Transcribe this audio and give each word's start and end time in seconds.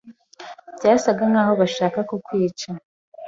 Byasaga 0.75 1.23
nkaho 1.31 1.53
bashaka 1.61 1.99
kukwica. 2.09 2.69